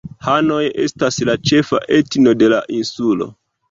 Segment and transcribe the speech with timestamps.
[0.27, 3.35] Hanoj estas la ĉefa etno de la insulo.